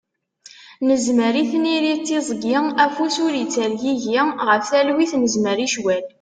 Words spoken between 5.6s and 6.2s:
i ccwal.